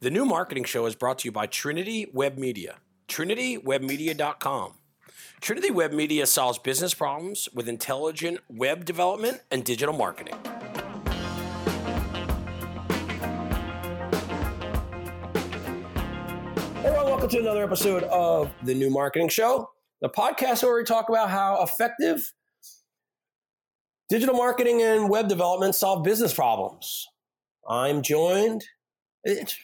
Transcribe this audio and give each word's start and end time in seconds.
The 0.00 0.10
new 0.10 0.24
marketing 0.24 0.62
show 0.62 0.86
is 0.86 0.94
brought 0.94 1.18
to 1.18 1.24
you 1.26 1.32
by 1.32 1.46
Trinity 1.46 2.06
Web 2.12 2.38
Media. 2.38 2.76
TrinityWebMedia.com. 3.08 4.74
Trinity 5.40 5.72
Web 5.72 5.92
Media 5.92 6.24
solves 6.24 6.56
business 6.60 6.94
problems 6.94 7.48
with 7.52 7.68
intelligent 7.68 8.38
web 8.48 8.84
development 8.84 9.40
and 9.50 9.64
digital 9.64 9.92
marketing. 9.92 10.36
Hello, 16.76 17.04
welcome 17.04 17.28
to 17.30 17.40
another 17.40 17.64
episode 17.64 18.04
of 18.04 18.52
the 18.62 18.74
New 18.74 18.90
Marketing 18.90 19.28
Show, 19.28 19.68
the 20.00 20.08
podcast 20.08 20.62
where 20.62 20.76
we 20.76 20.84
talk 20.84 21.08
about 21.08 21.28
how 21.28 21.60
effective 21.64 22.32
digital 24.08 24.36
marketing 24.36 24.80
and 24.80 25.10
web 25.10 25.26
development 25.26 25.74
solve 25.74 26.04
business 26.04 26.32
problems. 26.32 27.08
I'm 27.68 28.02
joined. 28.02 28.62
It's, 29.28 29.58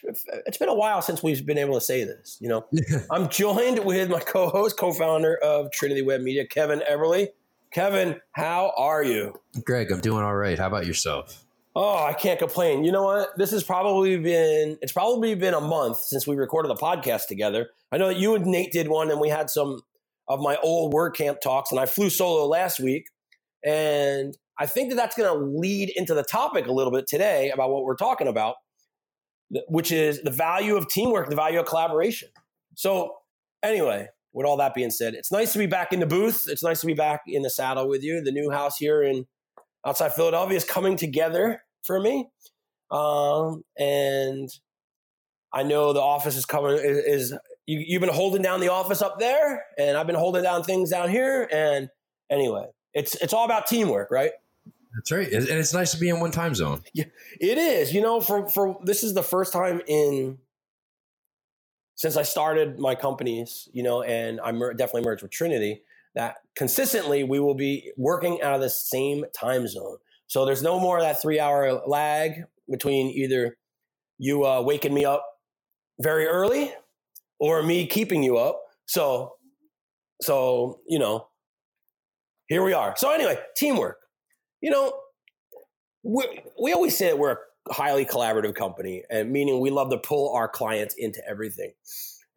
it's 0.45 0.57
been 0.57 0.69
a 0.69 0.75
while 0.75 1.01
since 1.01 1.23
we've 1.23 1.45
been 1.45 1.57
able 1.57 1.73
to 1.75 1.81
say 1.81 2.03
this. 2.03 2.37
You 2.39 2.49
know, 2.49 2.65
I'm 3.11 3.29
joined 3.29 3.83
with 3.83 4.09
my 4.09 4.19
co-host, 4.19 4.77
co-founder 4.77 5.37
of 5.37 5.71
Trinity 5.71 6.01
Web 6.01 6.21
Media, 6.21 6.45
Kevin 6.45 6.81
Everly. 6.89 7.29
Kevin, 7.71 8.21
how 8.31 8.73
are 8.77 9.03
you? 9.03 9.33
Greg, 9.63 9.91
I'm 9.91 9.99
doing 9.99 10.23
all 10.23 10.35
right. 10.35 10.57
How 10.57 10.67
about 10.67 10.85
yourself? 10.85 11.43
Oh, 11.75 12.05
I 12.05 12.13
can't 12.13 12.39
complain. 12.39 12.85
You 12.85 12.93
know 12.93 13.03
what? 13.03 13.37
This 13.37 13.51
has 13.51 13.63
probably 13.63 14.17
been 14.17 14.77
it's 14.81 14.93
probably 14.93 15.35
been 15.35 15.53
a 15.53 15.59
month 15.59 15.97
since 15.97 16.25
we 16.25 16.35
recorded 16.37 16.69
the 16.69 16.75
podcast 16.75 17.27
together. 17.27 17.71
I 17.91 17.97
know 17.97 18.07
that 18.07 18.17
you 18.17 18.35
and 18.35 18.45
Nate 18.45 18.71
did 18.71 18.87
one 18.87 19.11
and 19.11 19.19
we 19.19 19.27
had 19.27 19.49
some 19.49 19.81
of 20.29 20.39
my 20.39 20.55
old 20.63 20.93
WordCamp 20.93 21.41
talks 21.41 21.71
and 21.71 21.79
I 21.79 21.85
flew 21.85 22.09
solo 22.09 22.47
last 22.47 22.79
week 22.79 23.07
and 23.65 24.37
I 24.57 24.67
think 24.67 24.89
that 24.89 24.95
that's 24.95 25.17
going 25.17 25.37
to 25.37 25.59
lead 25.59 25.91
into 25.95 26.13
the 26.13 26.23
topic 26.23 26.67
a 26.67 26.71
little 26.71 26.91
bit 26.91 27.07
today 27.07 27.49
about 27.49 27.71
what 27.71 27.83
we're 27.83 27.95
talking 27.95 28.27
about, 28.27 28.55
which 29.67 29.91
is 29.91 30.21
the 30.21 30.31
value 30.31 30.75
of 30.75 30.87
teamwork, 30.87 31.29
the 31.29 31.35
value 31.35 31.59
of 31.59 31.65
collaboration. 31.65 32.29
So, 32.75 33.15
anyway, 33.63 34.07
with 34.33 34.45
all 34.45 34.57
that 34.57 34.73
being 34.73 34.91
said, 34.91 35.13
it's 35.13 35.31
nice 35.31 35.53
to 35.53 35.59
be 35.59 35.67
back 35.67 35.93
in 35.93 35.99
the 35.99 36.05
booth. 36.05 36.45
It's 36.47 36.63
nice 36.63 36.81
to 36.81 36.87
be 36.87 36.93
back 36.93 37.21
in 37.27 37.41
the 37.41 37.49
saddle 37.49 37.87
with 37.87 38.03
you. 38.03 38.21
The 38.21 38.31
new 38.31 38.51
house 38.51 38.77
here 38.77 39.01
in 39.03 39.25
outside 39.85 40.13
Philadelphia 40.13 40.57
is 40.57 40.65
coming 40.65 40.97
together 40.97 41.61
for 41.83 41.99
me, 41.99 42.27
um, 42.91 43.63
and 43.77 44.49
I 45.53 45.63
know 45.63 45.93
the 45.93 46.01
office 46.01 46.35
is 46.35 46.45
coming. 46.45 46.75
Is, 46.75 47.31
is 47.31 47.39
you, 47.65 47.83
you've 47.85 48.01
been 48.01 48.13
holding 48.13 48.41
down 48.41 48.59
the 48.59 48.69
office 48.69 49.01
up 49.01 49.19
there, 49.19 49.63
and 49.77 49.97
I've 49.97 50.07
been 50.07 50.15
holding 50.15 50.43
down 50.43 50.63
things 50.63 50.89
down 50.89 51.09
here. 51.09 51.47
And 51.51 51.89
anyway, 52.29 52.65
it's 52.93 53.15
it's 53.15 53.33
all 53.33 53.45
about 53.45 53.67
teamwork, 53.67 54.11
right? 54.11 54.31
That's 54.95 55.11
right, 55.11 55.29
and 55.31 55.47
it's 55.49 55.73
nice 55.73 55.91
to 55.91 55.99
be 55.99 56.09
in 56.09 56.19
one 56.19 56.31
time 56.31 56.55
zone. 56.55 56.81
Yeah, 56.93 57.05
it 57.39 57.57
is. 57.57 57.93
You 57.93 58.01
know, 58.01 58.21
for 58.21 58.47
for 58.49 58.79
this 58.83 59.03
is 59.03 59.13
the 59.13 59.23
first 59.23 59.51
time 59.51 59.81
in 59.87 60.37
since 61.95 62.17
I 62.17 62.23
started 62.23 62.79
my 62.79 62.95
companies, 62.95 63.67
you 63.73 63.83
know, 63.83 64.03
and 64.03 64.39
I 64.41 64.51
mer- 64.51 64.73
definitely 64.73 65.03
merged 65.03 65.21
with 65.21 65.31
Trinity 65.31 65.81
that 66.13 66.37
consistently 66.55 67.23
we 67.23 67.39
will 67.39 67.55
be 67.55 67.91
working 67.97 68.41
out 68.41 68.55
of 68.55 68.61
the 68.61 68.69
same 68.69 69.25
time 69.33 69.67
zone. 69.67 69.97
So 70.27 70.45
there's 70.45 70.63
no 70.63 70.79
more 70.79 71.01
that 71.01 71.21
three 71.21 71.39
hour 71.39 71.81
lag 71.85 72.43
between 72.69 73.07
either 73.07 73.57
you 74.17 74.45
uh, 74.45 74.61
waking 74.61 74.93
me 74.93 75.05
up 75.05 75.25
very 76.01 76.25
early 76.25 76.73
or 77.39 77.61
me 77.63 77.85
keeping 77.85 78.23
you 78.23 78.37
up. 78.37 78.61
So, 78.85 79.33
so 80.21 80.79
you 80.87 80.99
know, 80.99 81.27
here 82.47 82.63
we 82.63 82.73
are. 82.73 82.93
So 82.97 83.11
anyway, 83.11 83.37
teamwork. 83.55 83.97
You 84.61 84.71
know, 84.71 84.93
we 86.03 86.41
we 86.61 86.73
always 86.73 86.97
say 86.97 87.07
that 87.07 87.19
we're 87.19 87.37
a 87.69 87.73
highly 87.73 88.05
collaborative 88.05 88.55
company, 88.55 89.03
and 89.09 89.31
meaning 89.31 89.59
we 89.59 89.69
love 89.69 89.89
to 89.89 89.97
pull 89.97 90.33
our 90.33 90.47
clients 90.47 90.95
into 90.97 91.21
everything, 91.27 91.73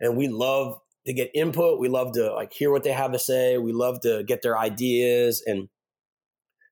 and 0.01 0.17
we 0.17 0.29
love 0.29 0.81
to 1.07 1.13
get 1.13 1.31
input. 1.35 1.79
We 1.79 1.89
love 1.89 2.13
to 2.13 2.33
like 2.35 2.53
hear 2.53 2.71
what 2.71 2.85
they 2.85 2.93
have 2.93 3.13
to 3.13 3.19
say. 3.19 3.59
We 3.59 3.73
love 3.73 4.01
to 4.03 4.25
get 4.25 4.43
their 4.43 4.59
ideas, 4.59 5.43
and 5.47 5.69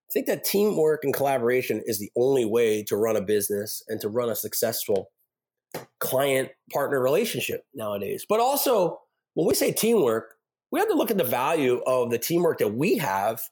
I 0.09 0.13
think 0.13 0.27
that 0.27 0.45
teamwork 0.45 1.05
and 1.05 1.13
collaboration 1.13 1.83
is 1.85 1.99
the 1.99 2.11
only 2.17 2.45
way 2.45 2.83
to 2.85 2.97
run 2.97 3.17
a 3.17 3.21
business 3.21 3.83
and 3.89 4.01
to 4.01 4.09
run 4.09 4.31
a 4.31 4.37
successful 4.37 5.11
client 5.99 6.51
partner 6.73 7.03
relationship 7.03 7.65
nowadays. 7.75 8.25
But 8.29 8.41
also, 8.41 9.01
when 9.35 9.47
we 9.47 9.55
say 9.55 9.73
teamwork, 9.73 10.35
we 10.71 10.81
have 10.81 10.89
to 10.89 10.95
look 10.95 11.11
at 11.11 11.19
the 11.19 11.25
value 11.25 11.83
of 11.87 12.11
the 12.11 12.19
teamwork 12.19 12.59
that 12.59 12.75
we 12.75 12.99
have 12.99 13.43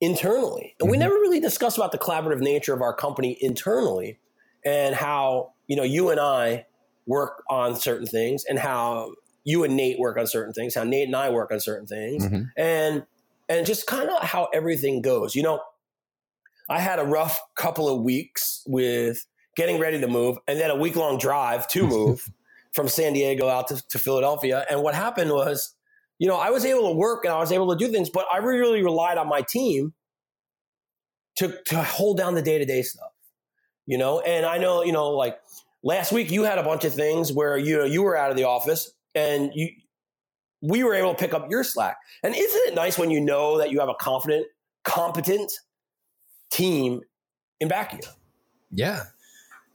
internally. 0.00 0.74
And 0.78 0.86
mm-hmm. 0.86 0.90
we 0.92 0.98
never 0.98 1.14
really 1.14 1.40
discuss 1.40 1.76
about 1.76 1.92
the 1.92 1.98
collaborative 1.98 2.40
nature 2.40 2.74
of 2.74 2.82
our 2.82 2.94
company 2.94 3.36
internally 3.40 4.18
and 4.64 4.94
how, 4.94 5.52
you 5.66 5.76
know, 5.76 5.82
you 5.82 6.10
and 6.10 6.20
I 6.20 6.66
work 7.06 7.42
on 7.50 7.76
certain 7.76 8.06
things 8.06 8.44
and 8.48 8.58
how 8.58 9.14
you 9.44 9.62
and 9.64 9.76
Nate 9.76 9.98
work 9.98 10.16
on 10.16 10.26
certain 10.26 10.52
things, 10.52 10.74
how 10.74 10.84
Nate 10.84 11.06
and 11.06 11.16
I 11.16 11.30
work 11.30 11.52
on 11.52 11.60
certain 11.60 11.86
things. 11.86 12.24
Mm-hmm. 12.24 12.42
And 12.56 13.04
and 13.48 13.66
just 13.66 13.86
kind 13.86 14.08
of 14.08 14.22
how 14.22 14.48
everything 14.54 15.02
goes. 15.02 15.34
You 15.34 15.42
know, 15.42 15.60
I 16.68 16.80
had 16.80 16.98
a 16.98 17.04
rough 17.04 17.38
couple 17.56 17.88
of 17.88 18.02
weeks 18.02 18.62
with 18.66 19.26
getting 19.54 19.78
ready 19.78 20.00
to 20.00 20.08
move 20.08 20.38
and 20.48 20.58
then 20.58 20.70
a 20.70 20.76
week 20.76 20.96
long 20.96 21.18
drive 21.18 21.68
to 21.68 21.86
move 21.86 22.28
from 22.72 22.88
San 22.88 23.12
Diego 23.12 23.48
out 23.48 23.68
to, 23.68 23.86
to 23.88 23.98
Philadelphia. 23.98 24.64
And 24.68 24.82
what 24.82 24.94
happened 24.94 25.30
was 25.30 25.74
you 26.18 26.28
know, 26.28 26.36
I 26.36 26.50
was 26.50 26.64
able 26.64 26.90
to 26.90 26.94
work 26.94 27.24
and 27.24 27.32
I 27.32 27.38
was 27.38 27.52
able 27.52 27.76
to 27.76 27.76
do 27.76 27.90
things, 27.92 28.10
but 28.10 28.26
I 28.32 28.38
really 28.38 28.82
relied 28.82 29.18
on 29.18 29.28
my 29.28 29.42
team 29.42 29.92
to 31.36 31.58
to 31.66 31.82
hold 31.82 32.16
down 32.16 32.34
the 32.34 32.42
day 32.42 32.58
to 32.58 32.64
day 32.64 32.82
stuff. 32.82 33.10
You 33.86 33.98
know, 33.98 34.20
and 34.20 34.46
I 34.46 34.58
know, 34.58 34.82
you 34.82 34.92
know, 34.92 35.10
like 35.10 35.38
last 35.82 36.12
week 36.12 36.30
you 36.30 36.44
had 36.44 36.58
a 36.58 36.62
bunch 36.62 36.84
of 36.84 36.94
things 36.94 37.32
where 37.32 37.58
you 37.58 37.78
know 37.78 37.84
you 37.84 38.02
were 38.02 38.16
out 38.16 38.30
of 38.30 38.36
the 38.36 38.44
office 38.44 38.92
and 39.14 39.50
you 39.54 39.68
we 40.64 40.82
were 40.82 40.94
able 40.94 41.14
to 41.14 41.18
pick 41.18 41.34
up 41.34 41.50
your 41.50 41.62
slack. 41.62 41.98
And 42.22 42.34
isn't 42.34 42.68
it 42.68 42.74
nice 42.74 42.98
when 42.98 43.10
you 43.10 43.20
know 43.20 43.58
that 43.58 43.70
you 43.70 43.80
have 43.80 43.90
a 43.90 43.94
confident, 43.94 44.46
competent 44.82 45.52
team 46.50 47.02
in 47.60 47.68
back 47.68 47.92
of 47.92 47.98
you? 47.98 48.08
Yeah. 48.70 49.02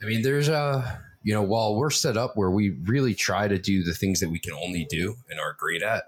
I 0.01 0.05
mean, 0.07 0.23
there's 0.23 0.49
a, 0.49 0.99
you 1.21 1.33
know, 1.33 1.43
while 1.43 1.75
we're 1.75 1.91
set 1.91 2.17
up 2.17 2.35
where 2.35 2.49
we 2.49 2.71
really 2.85 3.13
try 3.13 3.47
to 3.47 3.59
do 3.59 3.83
the 3.83 3.93
things 3.93 4.19
that 4.21 4.29
we 4.29 4.39
can 4.39 4.53
only 4.53 4.85
do 4.89 5.15
and 5.29 5.39
are 5.39 5.55
great 5.59 5.83
at, 5.83 6.05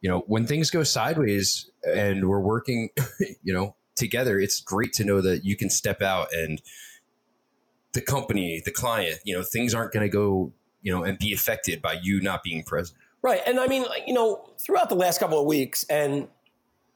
you 0.00 0.08
know, 0.08 0.24
when 0.26 0.46
things 0.46 0.70
go 0.70 0.82
sideways 0.82 1.70
and 1.82 2.28
we're 2.28 2.40
working, 2.40 2.90
you 3.42 3.52
know, 3.52 3.74
together, 3.96 4.38
it's 4.38 4.60
great 4.60 4.92
to 4.94 5.04
know 5.04 5.20
that 5.20 5.44
you 5.44 5.56
can 5.56 5.70
step 5.70 6.02
out 6.02 6.28
and 6.32 6.62
the 7.94 8.00
company, 8.00 8.62
the 8.64 8.70
client, 8.70 9.18
you 9.24 9.34
know, 9.34 9.42
things 9.42 9.74
aren't 9.74 9.92
going 9.92 10.04
to 10.04 10.10
go, 10.10 10.52
you 10.82 10.92
know, 10.92 11.02
and 11.02 11.18
be 11.18 11.32
affected 11.32 11.82
by 11.82 11.98
you 12.00 12.20
not 12.20 12.42
being 12.42 12.62
present. 12.62 12.98
Right. 13.22 13.40
And 13.46 13.58
I 13.58 13.66
mean, 13.66 13.84
you 14.06 14.14
know, 14.14 14.50
throughout 14.60 14.88
the 14.88 14.94
last 14.94 15.18
couple 15.18 15.40
of 15.40 15.46
weeks, 15.46 15.84
and, 15.90 16.28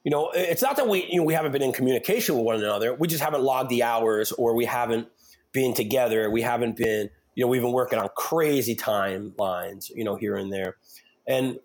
you 0.05 0.11
know, 0.11 0.31
it's 0.33 0.61
not 0.61 0.77
that 0.77 0.87
we, 0.87 1.05
you 1.05 1.17
know, 1.17 1.23
we 1.23 1.33
haven't 1.33 1.51
been 1.51 1.61
in 1.61 1.73
communication 1.73 2.35
with 2.35 2.45
one 2.45 2.55
another. 2.55 2.93
We 2.93 3.07
just 3.07 3.21
haven't 3.21 3.41
logged 3.41 3.69
the 3.69 3.83
hours 3.83 4.31
or 4.31 4.55
we 4.55 4.65
haven't 4.65 5.09
been 5.51 5.73
together. 5.73 6.29
We 6.29 6.41
haven't 6.41 6.77
been, 6.77 7.09
you 7.35 7.43
know, 7.43 7.49
we've 7.49 7.61
been 7.61 7.73
working 7.73 7.99
on 7.99 8.07
crazy 8.15 8.75
timelines, 8.75 9.89
you 9.93 10.03
know, 10.03 10.15
here 10.15 10.35
and 10.35 10.53
there. 10.53 10.77
And, 11.27 11.59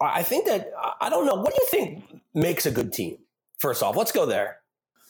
I 0.00 0.22
think 0.22 0.46
that 0.46 0.70
I 1.00 1.08
don't 1.08 1.26
know. 1.26 1.34
What 1.34 1.54
do 1.54 1.58
you 1.60 1.68
think 1.70 2.22
makes 2.34 2.66
a 2.66 2.70
good 2.70 2.92
team? 2.92 3.18
First 3.58 3.82
off, 3.82 3.96
let's 3.96 4.12
go 4.12 4.26
there. 4.26 4.58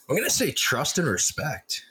I'm 0.08 0.16
going 0.16 0.28
to 0.28 0.34
say 0.34 0.52
trust 0.52 0.98
and 0.98 1.08
respect. 1.08 1.84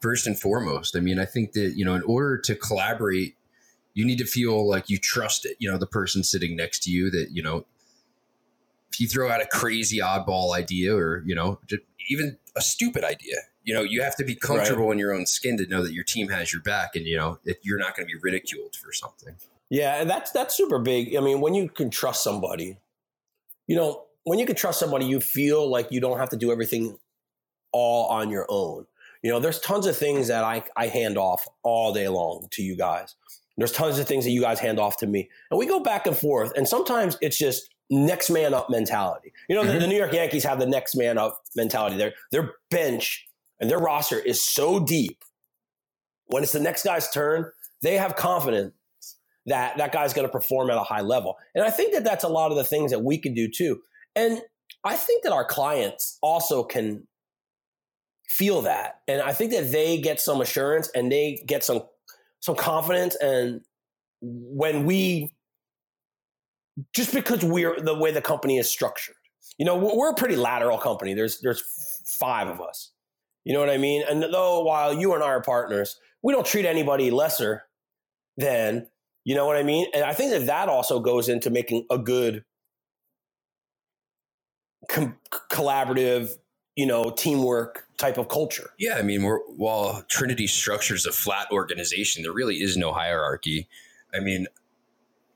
First 0.00 0.26
and 0.26 0.38
foremost, 0.38 0.96
I 0.96 1.00
mean, 1.00 1.18
I 1.18 1.24
think 1.24 1.52
that 1.52 1.74
you 1.76 1.84
know, 1.84 1.94
in 1.94 2.02
order 2.02 2.36
to 2.36 2.54
collaborate, 2.54 3.36
you 3.94 4.04
need 4.04 4.18
to 4.18 4.26
feel 4.26 4.68
like 4.68 4.90
you 4.90 4.98
trust 4.98 5.46
it. 5.46 5.56
You 5.58 5.70
know, 5.70 5.78
the 5.78 5.86
person 5.86 6.22
sitting 6.22 6.56
next 6.56 6.82
to 6.82 6.90
you. 6.90 7.10
That 7.10 7.28
you 7.32 7.42
know, 7.42 7.64
if 8.92 9.00
you 9.00 9.08
throw 9.08 9.30
out 9.30 9.40
a 9.40 9.46
crazy 9.46 10.00
oddball 10.00 10.54
idea, 10.54 10.94
or 10.94 11.22
you 11.24 11.34
know, 11.34 11.58
even 12.10 12.36
a 12.54 12.60
stupid 12.60 13.02
idea, 13.02 13.36
you 13.62 13.72
know, 13.72 13.82
you 13.82 14.02
have 14.02 14.14
to 14.16 14.24
be 14.24 14.34
comfortable 14.34 14.88
right. 14.88 14.92
in 14.92 14.98
your 14.98 15.14
own 15.14 15.24
skin 15.24 15.56
to 15.56 15.66
know 15.66 15.82
that 15.82 15.94
your 15.94 16.04
team 16.04 16.28
has 16.28 16.52
your 16.52 16.60
back, 16.60 16.94
and 16.94 17.06
you 17.06 17.16
know, 17.16 17.38
that 17.44 17.60
you're 17.62 17.78
not 17.78 17.96
going 17.96 18.06
to 18.06 18.12
be 18.12 18.20
ridiculed 18.20 18.76
for 18.76 18.92
something. 18.92 19.36
Yeah, 19.70 20.00
and 20.00 20.08
that's 20.08 20.30
that's 20.30 20.56
super 20.56 20.78
big. 20.78 21.16
I 21.16 21.20
mean, 21.20 21.40
when 21.40 21.54
you 21.54 21.68
can 21.68 21.90
trust 21.90 22.22
somebody, 22.22 22.78
you 23.66 23.76
know, 23.76 24.04
when 24.24 24.38
you 24.38 24.46
can 24.46 24.56
trust 24.56 24.78
somebody, 24.78 25.06
you 25.06 25.20
feel 25.20 25.68
like 25.68 25.90
you 25.90 26.00
don't 26.00 26.18
have 26.18 26.30
to 26.30 26.36
do 26.36 26.52
everything 26.52 26.98
all 27.72 28.08
on 28.08 28.30
your 28.30 28.46
own. 28.48 28.86
You 29.22 29.30
know, 29.30 29.40
there's 29.40 29.58
tons 29.60 29.86
of 29.86 29.96
things 29.96 30.28
that 30.28 30.44
I, 30.44 30.62
I 30.76 30.86
hand 30.86 31.16
off 31.16 31.46
all 31.62 31.92
day 31.92 32.08
long 32.08 32.46
to 32.52 32.62
you 32.62 32.76
guys. 32.76 33.14
There's 33.56 33.72
tons 33.72 33.98
of 33.98 34.06
things 34.06 34.24
that 34.24 34.30
you 34.30 34.40
guys 34.40 34.58
hand 34.58 34.78
off 34.78 34.98
to 34.98 35.06
me. 35.06 35.30
And 35.50 35.58
we 35.58 35.66
go 35.66 35.80
back 35.80 36.06
and 36.06 36.16
forth. 36.16 36.52
And 36.56 36.68
sometimes 36.68 37.16
it's 37.20 37.38
just 37.38 37.72
next 37.88 38.30
man 38.30 38.52
up 38.52 38.68
mentality. 38.68 39.32
You 39.48 39.54
know, 39.54 39.62
mm-hmm. 39.62 39.74
the, 39.74 39.78
the, 39.80 39.86
New 39.86 39.96
York 39.96 40.12
Yankees 40.12 40.44
have 40.44 40.58
the 40.58 40.66
next 40.66 40.94
man 40.96 41.18
up 41.18 41.40
mentality. 41.56 41.96
Their 41.96 42.14
their 42.32 42.54
bench 42.70 43.26
and 43.60 43.70
their 43.70 43.78
roster 43.78 44.18
is 44.18 44.42
so 44.42 44.80
deep. 44.80 45.22
When 46.26 46.42
it's 46.42 46.52
the 46.52 46.60
next 46.60 46.84
guy's 46.84 47.10
turn, 47.10 47.50
they 47.82 47.96
have 47.96 48.16
confidence 48.16 48.74
that 49.46 49.76
that 49.78 49.92
guy's 49.92 50.12
going 50.12 50.26
to 50.26 50.32
perform 50.32 50.70
at 50.70 50.76
a 50.76 50.82
high 50.82 51.02
level. 51.02 51.36
And 51.54 51.64
I 51.64 51.70
think 51.70 51.92
that 51.94 52.04
that's 52.04 52.24
a 52.24 52.28
lot 52.28 52.50
of 52.50 52.56
the 52.56 52.64
things 52.64 52.90
that 52.90 53.00
we 53.00 53.18
can 53.18 53.34
do 53.34 53.48
too. 53.48 53.80
And 54.16 54.40
I 54.84 54.96
think 54.96 55.22
that 55.24 55.32
our 55.32 55.44
clients 55.44 56.18
also 56.22 56.62
can 56.62 57.06
feel 58.28 58.62
that. 58.62 59.00
And 59.06 59.22
I 59.22 59.32
think 59.32 59.52
that 59.52 59.70
they 59.70 60.00
get 60.00 60.20
some 60.20 60.40
assurance 60.40 60.90
and 60.94 61.10
they 61.10 61.42
get 61.46 61.64
some 61.64 61.82
some 62.40 62.56
confidence 62.56 63.16
and 63.16 63.62
when 64.20 64.84
we 64.84 65.34
just 66.94 67.14
because 67.14 67.44
we're 67.44 67.80
the 67.80 67.94
way 67.94 68.10
the 68.10 68.20
company 68.20 68.58
is 68.58 68.70
structured. 68.70 69.14
You 69.58 69.64
know, 69.64 69.76
we're 69.76 70.10
a 70.10 70.14
pretty 70.14 70.36
lateral 70.36 70.78
company. 70.78 71.14
There's 71.14 71.40
there's 71.40 71.62
five 72.06 72.48
of 72.48 72.60
us. 72.60 72.90
You 73.44 73.52
know 73.52 73.60
what 73.60 73.70
I 73.70 73.78
mean? 73.78 74.02
And 74.08 74.22
though 74.22 74.64
while 74.64 74.92
you 74.94 75.14
and 75.14 75.22
I 75.22 75.28
are 75.28 75.42
partners, 75.42 75.98
we 76.22 76.32
don't 76.32 76.46
treat 76.46 76.64
anybody 76.64 77.10
lesser 77.10 77.64
than, 78.36 78.88
you 79.24 79.34
know 79.34 79.46
what 79.46 79.56
I 79.56 79.62
mean? 79.62 79.86
And 79.94 80.04
I 80.04 80.12
think 80.12 80.30
that 80.30 80.46
that 80.46 80.68
also 80.68 81.00
goes 81.00 81.28
into 81.28 81.50
making 81.50 81.86
a 81.90 81.98
good 81.98 82.44
com- 84.88 85.16
collaborative, 85.50 86.36
you 86.76 86.86
know, 86.86 87.10
teamwork 87.10 87.86
type 87.96 88.18
of 88.18 88.28
culture. 88.28 88.70
Yeah, 88.78 88.96
I 88.96 89.02
mean, 89.02 89.22
we're, 89.22 89.40
while 89.56 90.04
Trinity 90.08 90.46
structures 90.46 91.06
a 91.06 91.12
flat 91.12 91.48
organization, 91.50 92.22
there 92.22 92.32
really 92.32 92.56
is 92.56 92.76
no 92.76 92.92
hierarchy. 92.92 93.68
I 94.14 94.20
mean, 94.20 94.46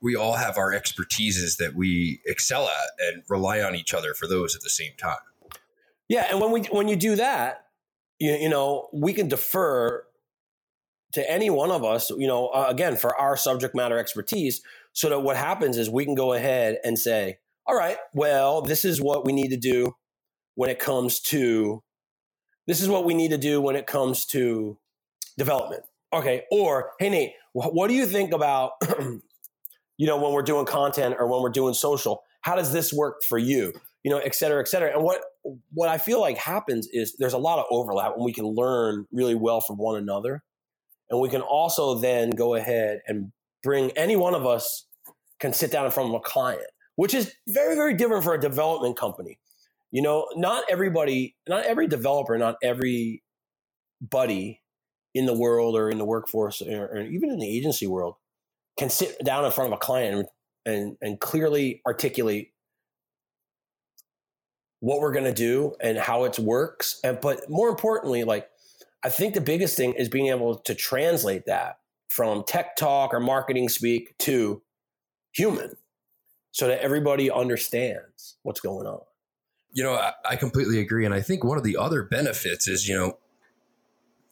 we 0.01 0.15
all 0.15 0.35
have 0.35 0.59
our 0.59 0.73
expertises 0.73 1.57
that 1.57 1.75
we 1.75 2.21
excel 2.27 2.65
at 2.65 3.07
and 3.07 3.23
rely 3.29 3.61
on 3.61 3.75
each 3.75 3.95
other 3.95 4.15
for 4.15 4.27
those 4.27 4.55
at 4.55 4.63
the 4.63 4.71
same 4.71 4.93
time. 4.99 5.17
Yeah, 6.09 6.27
and 6.31 6.41
when 6.41 6.53
we 6.53 6.63
when 6.63 6.89
you 6.89 6.97
do 6.97 7.17
that, 7.17 7.67
you, 8.19 8.33
you 8.33 8.49
know, 8.49 8.89
we 8.93 9.13
can 9.13 9.29
defer 9.29 10.05
to 11.13 11.31
any 11.31 11.51
one 11.51 11.71
of 11.71 11.85
us, 11.85 12.11
you 12.11 12.27
know, 12.27 12.49
uh, 12.49 12.67
again, 12.69 12.97
for 12.97 13.17
our 13.17 13.37
subject 13.37 13.75
matter 13.75 13.99
expertise, 13.99 14.63
so 14.93 15.09
that 15.09 15.21
what 15.21 15.37
happens 15.37 15.77
is 15.77 15.89
we 15.89 16.05
can 16.05 16.15
go 16.15 16.33
ahead 16.33 16.79
and 16.85 16.99
say, 16.99 17.39
all 17.67 17.77
right, 17.77 17.99
well, 18.15 18.63
this 18.63 18.85
is 18.85 19.01
what 19.01 19.25
we 19.25 19.33
need 19.33 19.51
to 19.51 19.57
do 19.57 19.93
when 20.55 20.71
it 20.71 20.79
comes 20.79 21.21
to, 21.21 21.83
this 22.67 22.81
is 22.81 22.89
what 22.89 23.05
we 23.05 23.15
need 23.15 23.31
to 23.31 23.39
do 23.39 23.61
when 23.61 23.77
it 23.77 23.87
comes 23.87 24.27
to 24.27 24.79
development. 25.37 25.85
Okay. 26.13 26.45
Or, 26.51 26.93
hey, 26.99 27.11
Nate, 27.11 27.33
what 27.53 27.89
do 27.89 27.95
you 27.95 28.07
think 28.07 28.33
about, 28.33 28.73
you 29.99 30.07
know, 30.07 30.17
when 30.17 30.33
we're 30.33 30.43
doing 30.43 30.67
content 30.67 31.17
or 31.19 31.29
when 31.29 31.43
we're 31.43 31.51
doing 31.51 31.75
social? 31.75 32.23
How 32.41 32.57
does 32.57 32.73
this 32.73 32.93
work 32.93 33.17
for 33.29 33.39
you? 33.39 33.73
You 34.03 34.11
know, 34.11 34.19
et 34.19 34.35
cetera, 34.35 34.61
et 34.61 34.69
cetera. 34.69 34.93
And 34.95 35.03
what 35.03 35.21
what 35.73 35.89
I 35.89 35.99
feel 35.99 36.21
like 36.21 36.39
happens 36.39 36.89
is 36.93 37.17
there's 37.19 37.33
a 37.33 37.39
lot 37.39 37.59
of 37.59 37.65
overlap 37.71 38.15
and 38.15 38.25
we 38.25 38.33
can 38.33 38.47
learn 38.47 39.07
really 39.13 39.35
well 39.35 39.61
from 39.61 39.77
one 39.77 39.97
another. 39.97 40.43
And 41.11 41.21
we 41.21 41.29
can 41.29 41.41
also 41.41 41.95
then 41.95 42.31
go 42.31 42.55
ahead 42.55 43.01
and 43.07 43.33
bring 43.63 43.91
any 43.93 44.17
one 44.17 44.35
of 44.35 44.47
us 44.47 44.87
can 45.41 45.53
sit 45.53 45.71
down 45.71 45.85
in 45.85 45.91
front 45.91 46.11
of 46.11 46.15
a 46.15 46.21
client, 46.21 46.67
which 46.97 47.15
is 47.15 47.33
very, 47.49 47.75
very 47.75 47.95
different 47.95 48.25
for 48.25 48.35
a 48.35 48.41
development 48.41 48.97
company. 48.97 49.39
You 49.91 50.03
know, 50.03 50.29
not 50.37 50.65
everybody, 50.69 51.37
not 51.49 51.65
every 51.65 51.87
developer, 51.87 52.37
not 52.37 52.57
every 52.63 53.23
buddy 54.01 54.61
in 55.15 55.27
the 55.27 55.35
world 55.35 55.77
or 55.77 55.91
in 55.91 55.99
the 55.99 56.05
workforce 56.05 56.61
or, 56.63 56.87
or 56.87 57.01
even 57.01 57.31
in 57.31 57.39
the 57.39 57.49
agency 57.49 57.87
world 57.87 58.15
can 58.79 58.91
sit 58.91 59.19
down 59.25 59.45
in 59.45 59.51
front 59.51 59.73
of 59.73 59.77
a 59.77 59.81
client 59.81 60.29
and, 60.67 60.75
and, 60.75 60.97
and 61.01 61.21
clearly 61.21 61.81
articulate 61.87 62.53
what 64.81 65.01
we're 65.01 65.13
going 65.13 65.25
to 65.25 65.33
do 65.33 65.75
and 65.81 65.99
how 65.99 66.25
it 66.25 66.39
works 66.39 67.01
and 67.03 67.21
but 67.21 67.51
more 67.51 67.69
importantly 67.69 68.23
like 68.23 68.49
i 69.05 69.09
think 69.09 69.35
the 69.35 69.41
biggest 69.41 69.77
thing 69.77 69.93
is 69.95 70.09
being 70.09 70.29
able 70.29 70.57
to 70.57 70.75
translate 70.75 71.47
that 71.47 71.79
from 72.09 72.45
tech 72.47 72.77
talk 72.77 73.13
or 73.13 73.21
marketing 73.21 73.69
speak 73.69 74.17
to 74.19 74.63
human 75.33 75.77
so 76.53 76.67
that 76.67 76.81
everybody 76.81 77.31
understands 77.31 78.37
what's 78.43 78.61
going 78.61 78.87
on 78.87 79.01
you 79.73 79.83
know 79.83 79.95
I, 79.95 80.13
I 80.29 80.37
completely 80.37 80.81
agree 80.81 81.05
and 81.05 81.15
i 81.15 81.21
think 81.21 81.45
one 81.45 81.59
of 81.59 81.65
the 81.65 81.77
other 81.77 82.03
benefits 82.03 82.69
is 82.69 82.89
you 82.89 82.97
know 82.97 83.19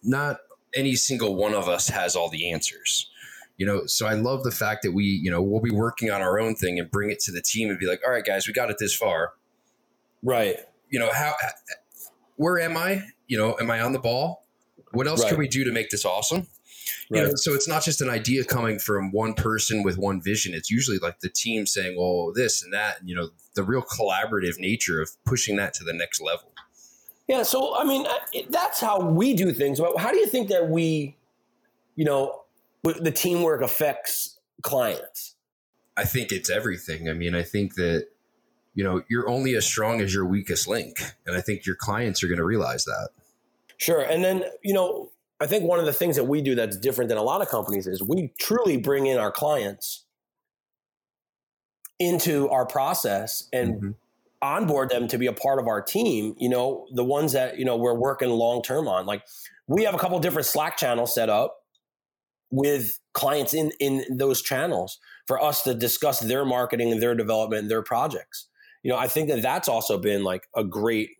not 0.02 0.38
any 0.74 0.94
single 0.94 1.36
one 1.36 1.54
of 1.54 1.68
us 1.68 1.88
has 1.88 2.16
all 2.16 2.28
the 2.28 2.50
answers 2.50 3.10
you 3.56 3.66
know 3.66 3.86
so 3.86 4.06
i 4.06 4.14
love 4.14 4.42
the 4.42 4.50
fact 4.50 4.82
that 4.82 4.92
we 4.92 5.04
you 5.04 5.30
know 5.30 5.42
we'll 5.42 5.60
be 5.60 5.70
working 5.70 6.10
on 6.10 6.22
our 6.22 6.38
own 6.38 6.54
thing 6.54 6.78
and 6.78 6.90
bring 6.90 7.10
it 7.10 7.20
to 7.20 7.32
the 7.32 7.42
team 7.42 7.70
and 7.70 7.78
be 7.78 7.86
like 7.86 8.00
all 8.04 8.12
right 8.12 8.24
guys 8.24 8.46
we 8.46 8.52
got 8.52 8.70
it 8.70 8.76
this 8.78 8.94
far 8.94 9.34
Right. 10.26 10.56
You 10.90 10.98
know, 10.98 11.10
how, 11.12 11.34
where 12.36 12.58
am 12.58 12.76
I? 12.76 13.04
You 13.28 13.38
know, 13.38 13.56
am 13.60 13.70
I 13.70 13.80
on 13.80 13.92
the 13.92 13.98
ball? 13.98 14.45
What 14.96 15.06
else 15.06 15.22
right. 15.22 15.30
can 15.30 15.38
we 15.38 15.48
do 15.48 15.64
to 15.64 15.72
make 15.72 15.90
this 15.90 16.04
awesome? 16.04 16.46
Right. 17.10 17.20
You 17.20 17.26
know, 17.28 17.32
so 17.34 17.54
it's 17.54 17.68
not 17.68 17.84
just 17.84 18.00
an 18.00 18.08
idea 18.08 18.44
coming 18.44 18.78
from 18.78 19.12
one 19.12 19.34
person 19.34 19.82
with 19.82 19.98
one 19.98 20.20
vision. 20.20 20.54
It's 20.54 20.70
usually 20.70 20.98
like 20.98 21.20
the 21.20 21.28
team 21.28 21.66
saying, 21.66 21.96
"Well, 21.98 22.32
this 22.32 22.62
and 22.62 22.72
that," 22.72 23.00
and 23.00 23.08
you 23.08 23.14
know, 23.14 23.30
the 23.54 23.62
real 23.62 23.82
collaborative 23.82 24.58
nature 24.58 25.00
of 25.00 25.10
pushing 25.24 25.56
that 25.56 25.74
to 25.74 25.84
the 25.84 25.92
next 25.92 26.20
level. 26.20 26.52
Yeah. 27.28 27.42
So, 27.42 27.76
I 27.76 27.84
mean, 27.84 28.06
uh, 28.06 28.42
that's 28.50 28.80
how 28.80 29.00
we 29.00 29.34
do 29.34 29.52
things. 29.52 29.80
But 29.80 29.98
how 29.98 30.10
do 30.10 30.18
you 30.18 30.26
think 30.26 30.48
that 30.48 30.68
we, 30.68 31.16
you 31.96 32.04
know, 32.04 32.42
the 32.82 33.12
teamwork 33.12 33.62
affects 33.62 34.38
clients? 34.62 35.34
I 35.96 36.04
think 36.04 36.30
it's 36.30 36.50
everything. 36.50 37.08
I 37.08 37.14
mean, 37.14 37.34
I 37.34 37.42
think 37.42 37.74
that 37.74 38.08
you 38.76 38.84
know, 38.84 39.02
you're 39.08 39.28
only 39.28 39.56
as 39.56 39.66
strong 39.66 40.02
as 40.02 40.14
your 40.14 40.26
weakest 40.26 40.68
link. 40.68 40.98
And 41.26 41.34
I 41.34 41.40
think 41.40 41.66
your 41.66 41.76
clients 41.76 42.22
are 42.22 42.28
going 42.28 42.38
to 42.38 42.44
realize 42.44 42.84
that. 42.84 43.08
Sure. 43.78 44.00
And 44.00 44.24
then, 44.24 44.44
you 44.62 44.72
know, 44.72 45.10
I 45.40 45.46
think 45.46 45.64
one 45.64 45.78
of 45.78 45.86
the 45.86 45.92
things 45.92 46.16
that 46.16 46.24
we 46.24 46.40
do 46.40 46.54
that's 46.54 46.76
different 46.76 47.08
than 47.08 47.18
a 47.18 47.22
lot 47.22 47.42
of 47.42 47.48
companies 47.48 47.86
is 47.86 48.02
we 48.02 48.32
truly 48.38 48.76
bring 48.76 49.06
in 49.06 49.18
our 49.18 49.30
clients 49.30 50.04
into 51.98 52.48
our 52.48 52.66
process 52.66 53.48
and 53.52 53.74
mm-hmm. 53.74 53.90
onboard 54.40 54.90
them 54.90 55.08
to 55.08 55.18
be 55.18 55.26
a 55.26 55.32
part 55.32 55.58
of 55.58 55.66
our 55.66 55.82
team, 55.82 56.34
you 56.38 56.48
know, 56.48 56.86
the 56.92 57.04
ones 57.04 57.32
that, 57.32 57.58
you 57.58 57.64
know, 57.64 57.76
we're 57.76 57.94
working 57.94 58.30
long 58.30 58.62
term 58.62 58.88
on. 58.88 59.04
Like 59.04 59.22
we 59.66 59.84
have 59.84 59.94
a 59.94 59.98
couple 59.98 60.18
different 60.20 60.46
Slack 60.46 60.76
channels 60.78 61.14
set 61.14 61.28
up 61.28 61.62
with 62.50 62.98
clients 63.12 63.52
in 63.52 63.72
in 63.80 64.04
those 64.10 64.40
channels 64.40 64.98
for 65.26 65.42
us 65.42 65.62
to 65.62 65.74
discuss 65.74 66.20
their 66.20 66.44
marketing 66.44 66.92
and 66.92 67.02
their 67.02 67.14
development 67.14 67.62
and 67.62 67.70
their 67.70 67.82
projects 67.82 68.46
you 68.86 68.92
know, 68.92 68.98
I 68.98 69.08
think 69.08 69.28
that 69.30 69.42
that's 69.42 69.66
also 69.66 69.98
been 69.98 70.22
like 70.22 70.48
a 70.54 70.62
great 70.62 71.15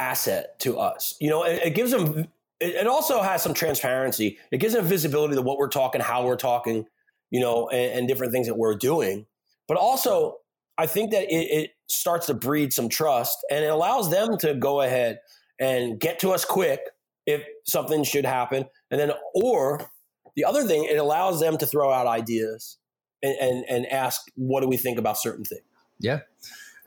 asset 0.00 0.58
to 0.60 0.78
us. 0.78 1.14
You 1.20 1.30
know, 1.30 1.44
it, 1.44 1.60
it 1.66 1.74
gives 1.74 1.90
them, 1.90 2.28
it, 2.58 2.86
also 2.86 3.22
has 3.22 3.42
some 3.42 3.54
transparency. 3.54 4.38
It 4.50 4.58
gives 4.58 4.74
them 4.74 4.84
visibility 4.84 5.34
to 5.34 5.42
what 5.42 5.58
we're 5.58 5.68
talking, 5.68 6.00
how 6.00 6.24
we're 6.24 6.36
talking, 6.36 6.86
you 7.30 7.40
know, 7.40 7.68
and, 7.68 8.00
and 8.00 8.08
different 8.08 8.32
things 8.32 8.46
that 8.46 8.56
we're 8.56 8.76
doing. 8.76 9.26
But 9.68 9.76
also, 9.76 10.38
I 10.78 10.86
think 10.86 11.10
that 11.12 11.24
it, 11.24 11.50
it 11.50 11.70
starts 11.86 12.26
to 12.26 12.34
breed 12.34 12.72
some 12.72 12.88
trust 12.88 13.38
and 13.50 13.64
it 13.64 13.70
allows 13.70 14.10
them 14.10 14.38
to 14.38 14.54
go 14.54 14.80
ahead 14.80 15.20
and 15.60 16.00
get 16.00 16.18
to 16.20 16.30
us 16.30 16.44
quick 16.44 16.80
if 17.26 17.44
something 17.66 18.02
should 18.02 18.24
happen. 18.24 18.64
And 18.90 18.98
then, 18.98 19.12
or 19.34 19.90
the 20.34 20.44
other 20.44 20.64
thing, 20.64 20.84
it 20.84 20.96
allows 20.96 21.40
them 21.40 21.58
to 21.58 21.66
throw 21.66 21.92
out 21.92 22.06
ideas 22.06 22.78
and, 23.22 23.36
and, 23.38 23.64
and 23.68 23.86
ask 23.86 24.22
what 24.36 24.62
do 24.62 24.68
we 24.68 24.76
think 24.76 24.98
about 24.98 25.18
certain 25.18 25.44
things. 25.44 25.62
Yeah. 26.00 26.20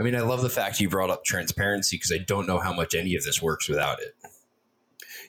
I 0.03 0.05
mean, 0.05 0.15
I 0.15 0.21
love 0.21 0.41
the 0.41 0.49
fact 0.49 0.81
you 0.81 0.89
brought 0.89 1.09
up 1.09 1.23
transparency 1.23 1.95
because 1.95 2.11
I 2.11 2.17
don't 2.17 2.45
know 2.45 2.59
how 2.59 2.73
much 2.73 2.93
any 2.93 3.15
of 3.15 3.23
this 3.23 3.41
works 3.41 3.69
without 3.69 4.01
it. 4.01 4.13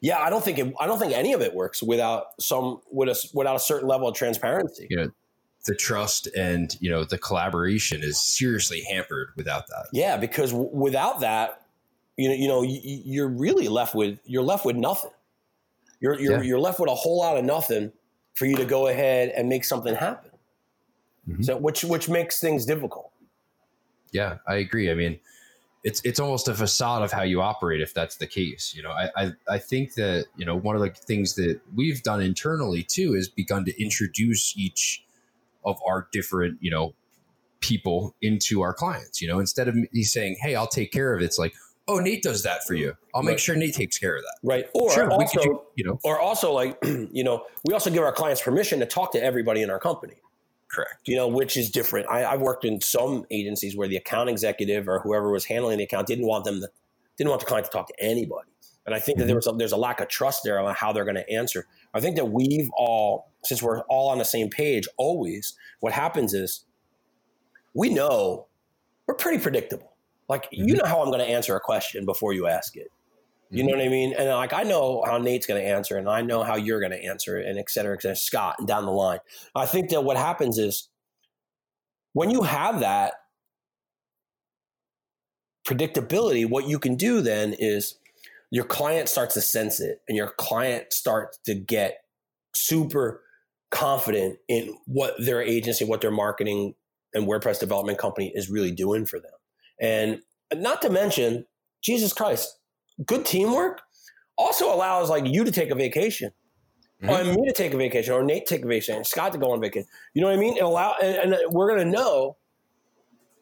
Yeah, 0.00 0.18
I 0.18 0.30
don't 0.30 0.42
think 0.42 0.58
it, 0.58 0.74
I 0.80 0.88
don't 0.88 0.98
think 0.98 1.12
any 1.12 1.32
of 1.32 1.42
it 1.42 1.54
works 1.54 1.80
without 1.80 2.26
some 2.40 2.80
with 2.90 3.08
a, 3.08 3.30
without 3.34 3.54
a 3.54 3.60
certain 3.60 3.86
level 3.86 4.08
of 4.08 4.16
transparency. 4.16 4.88
You 4.90 4.96
know, 4.96 5.10
the 5.64 5.76
trust 5.76 6.26
and 6.36 6.76
you 6.80 6.90
know 6.90 7.04
the 7.04 7.18
collaboration 7.18 8.02
is 8.02 8.20
seriously 8.20 8.82
hampered 8.90 9.28
without 9.36 9.68
that. 9.68 9.86
Yeah, 9.92 10.16
because 10.16 10.50
w- 10.50 10.70
without 10.72 11.20
that, 11.20 11.62
you 12.16 12.28
know, 12.28 12.34
you 12.34 12.48
know, 12.48 12.62
you're 12.64 13.28
really 13.28 13.68
left 13.68 13.94
with 13.94 14.18
you're 14.24 14.42
left 14.42 14.64
with 14.64 14.74
nothing. 14.74 15.12
You're 16.00 16.18
you're, 16.18 16.38
yeah. 16.38 16.42
you're 16.42 16.60
left 16.60 16.80
with 16.80 16.90
a 16.90 16.94
whole 16.96 17.20
lot 17.20 17.36
of 17.36 17.44
nothing 17.44 17.92
for 18.34 18.46
you 18.46 18.56
to 18.56 18.64
go 18.64 18.88
ahead 18.88 19.28
and 19.36 19.48
make 19.48 19.64
something 19.64 19.94
happen. 19.94 20.32
Mm-hmm. 21.28 21.44
So 21.44 21.56
which 21.58 21.84
which 21.84 22.08
makes 22.08 22.40
things 22.40 22.66
difficult. 22.66 23.03
Yeah, 24.14 24.38
I 24.46 24.54
agree. 24.56 24.90
I 24.90 24.94
mean, 24.94 25.18
it's 25.82 26.00
it's 26.04 26.20
almost 26.20 26.48
a 26.48 26.54
facade 26.54 27.02
of 27.02 27.12
how 27.12 27.22
you 27.22 27.42
operate 27.42 27.82
if 27.82 27.92
that's 27.92 28.16
the 28.16 28.26
case. 28.26 28.72
You 28.74 28.84
know, 28.84 28.90
I, 28.90 29.10
I 29.16 29.32
I 29.48 29.58
think 29.58 29.94
that 29.94 30.26
you 30.36 30.46
know 30.46 30.56
one 30.56 30.76
of 30.76 30.80
the 30.80 30.88
things 30.90 31.34
that 31.34 31.60
we've 31.74 32.02
done 32.02 32.22
internally 32.22 32.84
too 32.84 33.14
is 33.14 33.28
begun 33.28 33.64
to 33.66 33.82
introduce 33.82 34.56
each 34.56 35.04
of 35.64 35.78
our 35.86 36.08
different 36.12 36.58
you 36.60 36.70
know 36.70 36.94
people 37.60 38.14
into 38.22 38.62
our 38.62 38.72
clients. 38.72 39.20
You 39.20 39.28
know, 39.28 39.40
instead 39.40 39.66
of 39.66 39.74
me 39.74 40.02
saying, 40.02 40.36
"Hey, 40.40 40.54
I'll 40.54 40.68
take 40.68 40.92
care 40.92 41.12
of 41.12 41.20
it," 41.20 41.24
it's 41.24 41.38
like, 41.38 41.52
"Oh, 41.88 41.98
Nate 41.98 42.22
does 42.22 42.44
that 42.44 42.64
for 42.64 42.74
you. 42.74 42.94
I'll 43.12 43.22
right. 43.22 43.32
make 43.32 43.40
sure 43.40 43.56
Nate 43.56 43.74
takes 43.74 43.98
care 43.98 44.16
of 44.16 44.22
that." 44.22 44.38
Right. 44.44 44.66
Or 44.74 44.92
sure, 44.92 45.10
also, 45.10 45.42
do, 45.42 45.60
you 45.74 45.84
know, 45.84 45.98
or 46.04 46.20
also 46.20 46.52
like 46.52 46.78
you 46.84 47.24
know, 47.24 47.44
we 47.64 47.74
also 47.74 47.90
give 47.90 48.04
our 48.04 48.12
clients 48.12 48.40
permission 48.40 48.78
to 48.78 48.86
talk 48.86 49.10
to 49.12 49.22
everybody 49.22 49.60
in 49.60 49.70
our 49.70 49.80
company. 49.80 50.14
Correct. 50.74 51.06
You 51.06 51.16
know, 51.16 51.28
which 51.28 51.56
is 51.56 51.70
different. 51.70 52.08
I, 52.08 52.20
have 52.20 52.40
worked 52.40 52.64
in 52.64 52.80
some 52.80 53.24
agencies 53.30 53.76
where 53.76 53.86
the 53.86 53.96
account 53.96 54.28
executive 54.28 54.88
or 54.88 54.98
whoever 55.00 55.30
was 55.30 55.44
handling 55.44 55.78
the 55.78 55.84
account 55.84 56.06
didn't 56.06 56.26
want 56.26 56.44
them 56.44 56.60
to, 56.60 56.68
didn't 57.16 57.30
want 57.30 57.40
the 57.40 57.46
client 57.46 57.66
to 57.66 57.70
talk 57.70 57.86
to 57.88 57.94
anybody. 58.00 58.48
And 58.86 58.94
I 58.94 58.98
think 58.98 59.18
that 59.18 59.26
there 59.26 59.36
mm-hmm. 59.36 59.48
was 59.50 59.54
a, 59.54 59.56
there's 59.56 59.72
a 59.72 59.76
lack 59.76 60.00
of 60.00 60.08
trust 60.08 60.42
there 60.44 60.58
on 60.58 60.74
how 60.74 60.92
they're 60.92 61.04
going 61.04 61.14
to 61.14 61.30
answer. 61.30 61.66
I 61.94 62.00
think 62.00 62.16
that 62.16 62.26
we've 62.26 62.68
all, 62.76 63.30
since 63.44 63.62
we're 63.62 63.80
all 63.82 64.10
on 64.10 64.18
the 64.18 64.24
same 64.24 64.50
page, 64.50 64.88
always 64.96 65.54
what 65.80 65.92
happens 65.92 66.34
is 66.34 66.64
we 67.72 67.88
know 67.88 68.46
we're 69.06 69.14
pretty 69.14 69.38
predictable. 69.38 69.94
Like 70.28 70.44
mm-hmm. 70.46 70.68
you 70.68 70.74
know 70.74 70.86
how 70.86 71.00
I'm 71.02 71.08
going 71.08 71.20
to 71.20 71.30
answer 71.30 71.54
a 71.54 71.60
question 71.60 72.04
before 72.04 72.32
you 72.32 72.46
ask 72.48 72.76
it. 72.76 72.88
You 73.54 73.62
mm-hmm. 73.62 73.70
know 73.70 73.76
what 73.76 73.86
I 73.86 73.88
mean? 73.88 74.14
And 74.18 74.28
like 74.30 74.52
I 74.52 74.62
know 74.62 75.02
how 75.06 75.18
Nate's 75.18 75.46
going 75.46 75.62
to 75.62 75.68
answer, 75.68 75.96
and 75.96 76.08
I 76.08 76.22
know 76.22 76.42
how 76.42 76.56
you're 76.56 76.80
going 76.80 76.92
to 76.92 77.04
answer 77.04 77.38
and 77.38 77.58
et 77.58 77.70
cetera, 77.70 77.94
et 77.94 78.02
cetera. 78.02 78.16
Scott, 78.16 78.56
and 78.58 78.68
down 78.68 78.84
the 78.84 78.92
line. 78.92 79.20
I 79.54 79.66
think 79.66 79.90
that 79.90 80.04
what 80.04 80.16
happens 80.16 80.58
is 80.58 80.88
when 82.12 82.30
you 82.30 82.42
have 82.42 82.80
that 82.80 83.14
predictability, 85.66 86.48
what 86.48 86.68
you 86.68 86.78
can 86.78 86.96
do 86.96 87.20
then 87.20 87.54
is 87.58 87.96
your 88.50 88.64
client 88.64 89.08
starts 89.08 89.34
to 89.34 89.40
sense 89.40 89.80
it, 89.80 90.00
and 90.08 90.16
your 90.16 90.30
client 90.38 90.92
starts 90.92 91.38
to 91.46 91.54
get 91.54 91.98
super 92.54 93.22
confident 93.70 94.38
in 94.48 94.76
what 94.86 95.14
their 95.18 95.42
agency, 95.42 95.84
what 95.84 96.00
their 96.00 96.10
marketing 96.10 96.74
and 97.14 97.26
WordPress 97.26 97.58
development 97.58 97.98
company 97.98 98.30
is 98.34 98.48
really 98.48 98.70
doing 98.70 99.06
for 99.06 99.18
them. 99.18 99.32
And 99.80 100.20
not 100.54 100.82
to 100.82 100.90
mention, 100.90 101.46
Jesus 101.82 102.12
Christ, 102.12 102.56
good 103.06 103.24
teamwork 103.24 103.82
also 104.36 104.74
allows 104.74 105.10
like 105.10 105.26
you 105.26 105.44
to 105.44 105.50
take 105.50 105.70
a 105.70 105.74
vacation. 105.74 106.30
Mm-hmm. 107.02 107.30
Or 107.30 107.34
me 107.36 107.46
to 107.48 107.52
take 107.52 107.74
a 107.74 107.76
vacation, 107.76 108.14
or 108.14 108.22
Nate 108.22 108.46
take 108.46 108.64
a 108.64 108.68
vacation, 108.68 109.04
Scott 109.04 109.32
to 109.32 109.38
go 109.38 109.50
on 109.50 109.60
vacation. 109.60 109.88
You 110.14 110.22
know 110.22 110.28
what 110.28 110.36
I 110.36 110.40
mean? 110.40 110.56
It 110.56 110.62
allow, 110.62 110.94
and, 111.02 111.34
and 111.34 111.52
we're 111.52 111.68
gonna 111.68 111.90
know 111.90 112.36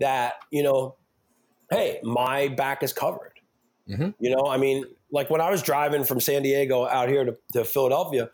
that 0.00 0.34
you 0.50 0.62
know, 0.62 0.96
hey, 1.70 2.00
my 2.02 2.48
back 2.48 2.82
is 2.82 2.92
covered. 2.92 3.32
Mm-hmm. 3.88 4.10
You 4.18 4.30
know, 4.34 4.46
I 4.46 4.56
mean, 4.56 4.84
like 5.10 5.30
when 5.30 5.40
I 5.40 5.50
was 5.50 5.62
driving 5.62 6.02
from 6.04 6.18
San 6.18 6.42
Diego 6.42 6.86
out 6.86 7.08
here 7.08 7.24
to, 7.24 7.36
to 7.52 7.64
Philadelphia, 7.64 8.30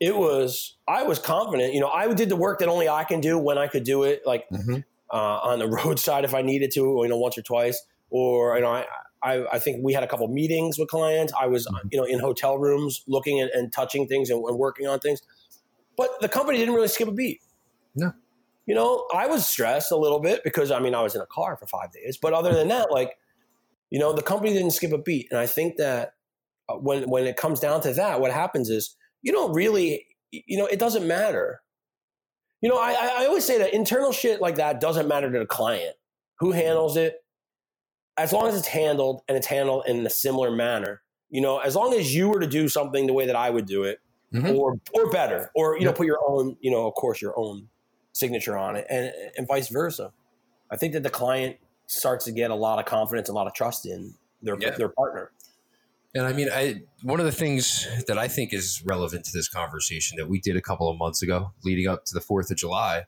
it 0.00 0.14
was 0.14 0.76
I 0.86 1.04
was 1.04 1.18
confident. 1.18 1.72
You 1.72 1.80
know, 1.80 1.88
I 1.88 2.12
did 2.12 2.28
the 2.28 2.36
work 2.36 2.58
that 2.58 2.68
only 2.68 2.88
I 2.88 3.04
can 3.04 3.20
do 3.20 3.38
when 3.38 3.58
I 3.58 3.68
could 3.68 3.84
do 3.84 4.02
it, 4.02 4.22
like 4.26 4.48
mm-hmm. 4.50 4.78
uh, 5.10 5.38
on 5.42 5.58
the 5.58 5.68
roadside 5.84 6.24
if 6.24 6.34
I 6.34 6.42
needed 6.42 6.70
to, 6.72 6.80
you 6.80 7.08
know, 7.08 7.18
once 7.18 7.38
or 7.38 7.42
twice. 7.42 7.82
Or 8.10 8.56
you 8.56 8.62
know, 8.62 8.70
I, 8.70 8.86
I, 9.26 9.44
I 9.54 9.58
think 9.58 9.82
we 9.82 9.92
had 9.92 10.04
a 10.04 10.06
couple 10.06 10.28
meetings 10.28 10.78
with 10.78 10.88
clients. 10.88 11.32
I 11.38 11.48
was 11.48 11.66
mm-hmm. 11.66 11.88
you 11.90 11.98
know 11.98 12.04
in 12.04 12.20
hotel 12.20 12.58
rooms 12.58 13.02
looking 13.08 13.40
and, 13.40 13.50
and 13.50 13.72
touching 13.72 14.06
things 14.06 14.30
and, 14.30 14.42
and 14.44 14.56
working 14.56 14.86
on 14.86 15.00
things. 15.00 15.20
But 15.96 16.10
the 16.20 16.28
company 16.28 16.58
didn't 16.58 16.74
really 16.74 16.88
skip 16.88 17.08
a 17.08 17.12
beat. 17.12 17.40
No. 17.94 18.12
You 18.66 18.74
know, 18.74 19.06
I 19.14 19.26
was 19.26 19.46
stressed 19.46 19.90
a 19.92 19.96
little 19.96 20.20
bit 20.20 20.42
because 20.44 20.70
I 20.70 20.78
mean 20.78 20.94
I 20.94 21.02
was 21.02 21.14
in 21.14 21.20
a 21.20 21.26
car 21.26 21.56
for 21.56 21.66
five 21.66 21.92
days. 21.92 22.16
But 22.16 22.32
other 22.32 22.54
than 22.54 22.68
that, 22.68 22.92
like, 22.92 23.16
you 23.90 23.98
know, 23.98 24.12
the 24.12 24.22
company 24.22 24.52
didn't 24.52 24.72
skip 24.72 24.92
a 24.92 24.98
beat. 24.98 25.28
And 25.30 25.40
I 25.40 25.46
think 25.46 25.76
that 25.76 26.14
uh, 26.68 26.74
when 26.74 27.08
when 27.08 27.26
it 27.26 27.36
comes 27.36 27.58
down 27.58 27.80
to 27.82 27.92
that, 27.94 28.20
what 28.20 28.32
happens 28.32 28.70
is 28.70 28.96
you 29.22 29.32
don't 29.32 29.52
really, 29.52 30.06
you 30.30 30.56
know, 30.56 30.66
it 30.66 30.78
doesn't 30.78 31.06
matter. 31.06 31.62
You 32.60 32.68
know, 32.68 32.78
I, 32.78 32.92
I 33.18 33.26
always 33.26 33.44
say 33.44 33.58
that 33.58 33.74
internal 33.74 34.12
shit 34.12 34.40
like 34.40 34.56
that 34.56 34.80
doesn't 34.80 35.08
matter 35.08 35.30
to 35.30 35.38
the 35.38 35.46
client. 35.46 35.96
Who 36.38 36.52
handles 36.52 36.96
it? 36.96 37.16
As 38.18 38.32
long 38.32 38.48
as 38.48 38.56
it's 38.56 38.68
handled 38.68 39.22
and 39.28 39.36
it's 39.36 39.46
handled 39.46 39.84
in 39.86 40.06
a 40.06 40.10
similar 40.10 40.50
manner, 40.50 41.02
you 41.30 41.40
know, 41.40 41.58
as 41.58 41.76
long 41.76 41.92
as 41.94 42.14
you 42.14 42.28
were 42.28 42.40
to 42.40 42.46
do 42.46 42.68
something 42.68 43.06
the 43.06 43.12
way 43.12 43.26
that 43.26 43.36
I 43.36 43.50
would 43.50 43.66
do 43.66 43.84
it, 43.84 44.00
mm-hmm. 44.32 44.56
or 44.56 44.76
or 44.94 45.10
better, 45.10 45.50
or 45.54 45.78
you 45.78 45.84
know, 45.84 45.92
put 45.92 46.06
your 46.06 46.18
own, 46.26 46.56
you 46.60 46.70
know, 46.70 46.86
of 46.86 46.94
course, 46.94 47.20
your 47.20 47.38
own 47.38 47.68
signature 48.12 48.56
on 48.56 48.76
it, 48.76 48.86
and 48.88 49.12
and 49.36 49.46
vice 49.46 49.68
versa. 49.68 50.12
I 50.70 50.76
think 50.76 50.94
that 50.94 51.02
the 51.02 51.10
client 51.10 51.56
starts 51.86 52.24
to 52.24 52.32
get 52.32 52.50
a 52.50 52.54
lot 52.54 52.78
of 52.78 52.84
confidence, 52.84 53.28
a 53.28 53.32
lot 53.32 53.46
of 53.46 53.54
trust 53.54 53.86
in 53.86 54.14
their 54.42 54.56
yeah. 54.58 54.70
their 54.70 54.88
partner. 54.88 55.30
And 56.14 56.24
I 56.24 56.32
mean, 56.32 56.48
I 56.50 56.82
one 57.02 57.20
of 57.20 57.26
the 57.26 57.32
things 57.32 57.86
that 58.06 58.18
I 58.18 58.28
think 58.28 58.52
is 58.52 58.82
relevant 58.84 59.24
to 59.26 59.32
this 59.32 59.48
conversation 59.48 60.16
that 60.16 60.28
we 60.28 60.40
did 60.40 60.56
a 60.56 60.62
couple 60.62 60.88
of 60.88 60.96
months 60.96 61.22
ago, 61.22 61.52
leading 61.64 61.86
up 61.86 62.04
to 62.06 62.14
the 62.14 62.20
Fourth 62.20 62.50
of 62.50 62.56
July. 62.56 63.04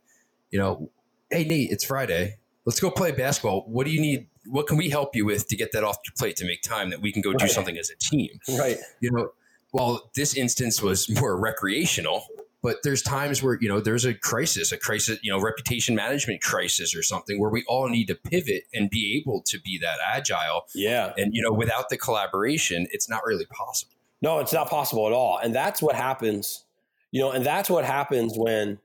You 0.51 0.59
know, 0.59 0.91
hey 1.31 1.45
Nate, 1.45 1.71
it's 1.71 1.85
Friday. 1.85 2.37
Let's 2.65 2.81
go 2.81 2.91
play 2.91 3.13
basketball. 3.13 3.65
What 3.67 3.87
do 3.87 3.93
you 3.93 4.01
need? 4.01 4.29
What 4.49 4.67
can 4.67 4.77
we 4.77 4.91
help 4.91 5.15
you 5.15 5.25
with 5.25 5.49
to 5.49 5.57
get 5.57 5.73
that 5.73 5.85
off 5.85 5.99
your 6.05 6.15
plate 6.17 6.37
to 6.37 6.45
make 6.45 6.63
time 6.63 6.91
that 6.91 7.01
we 7.01 7.13
can 7.13 7.23
go 7.23 7.31
right. 7.31 7.39
do 7.39 7.49
something 7.49 7.79
as 7.79 7.91
a 7.91 7.97
team? 7.97 8.39
Right. 8.59 8.79
You 9.01 9.11
know, 9.13 9.31
while 9.71 10.11
this 10.15 10.37
instance 10.37 10.83
was 10.83 11.09
more 11.21 11.39
recreational, 11.39 12.25
but 12.63 12.79
there's 12.83 13.03
times 13.03 13.43
where 13.43 13.59
you 13.61 13.69
know 13.69 13.81
there's 13.81 14.05
a 14.05 14.15
crisis 14.15 14.73
a 14.73 14.77
crisis 14.77 15.19
you 15.23 15.31
know 15.31 15.41
reputation 15.41 15.95
management 15.95 16.43
crisis 16.43 16.95
or 16.95 17.03
something 17.03 17.41
where 17.41 17.51
we 17.51 17.65
all 17.69 17.89
need 17.89 18.07
to 18.07 18.15
pivot 18.15 18.65
and 18.75 18.91
be 18.91 19.17
able 19.21 19.43
to 19.43 19.61
be 19.61 19.79
that 19.79 19.99
agile 20.05 20.67
yeah 20.75 21.13
and 21.17 21.35
you 21.35 21.43
know 21.43 21.53
without 21.53 21.89
the 21.89 21.97
collaboration 21.97 22.87
it's 22.91 23.09
not 23.09 23.25
really 23.25 23.47
possible 23.47 23.95
no 24.23 24.39
it's 24.39 24.53
not 24.53 24.69
possible 24.69 25.07
at 25.07 25.13
all 25.13 25.39
and 25.39 25.55
that's 25.55 25.81
what 25.81 25.95
happens 25.95 26.65
you 27.11 27.21
know 27.21 27.31
and 27.31 27.45
that's 27.45 27.71
what 27.71 27.85
happens 27.85 28.35
when 28.37 28.79